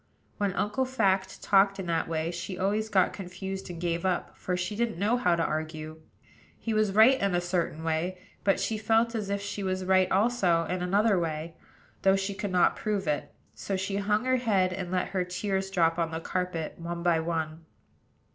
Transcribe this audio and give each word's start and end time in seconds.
When 0.39 0.53
Uncle 0.53 0.85
Fact 0.85 1.43
talked 1.43 1.77
in 1.77 1.85
that 1.85 2.07
way, 2.07 2.31
she 2.31 2.57
always 2.57 2.89
got 2.89 3.13
confused 3.13 3.69
and 3.69 3.79
gave 3.79 4.03
up; 4.03 4.35
for 4.35 4.57
she 4.57 4.75
didn't 4.75 4.97
know 4.97 5.15
how 5.15 5.35
to 5.35 5.43
argue. 5.45 6.01
He 6.57 6.73
was 6.73 6.91
right 6.93 7.21
in 7.21 7.35
a 7.35 7.39
certain 7.39 7.83
way; 7.83 8.17
but 8.43 8.59
she 8.59 8.79
felt 8.79 9.13
as 9.13 9.29
if 9.29 9.41
she 9.43 9.61
was 9.61 9.85
right 9.85 10.11
also 10.11 10.63
in 10.65 10.81
another 10.81 11.19
way, 11.19 11.55
though 12.01 12.15
she 12.15 12.33
could 12.33 12.49
not 12.51 12.75
prove 12.75 13.05
it: 13.07 13.31
so 13.53 13.75
she 13.77 13.97
hung 13.97 14.25
her 14.25 14.37
head, 14.37 14.73
and 14.73 14.89
let 14.89 15.09
her 15.09 15.23
tears 15.23 15.69
drop 15.69 15.99
on 15.99 16.09
the 16.09 16.19
carpet 16.19 16.79
one 16.79 17.03
by 17.03 17.19
one. 17.19 17.65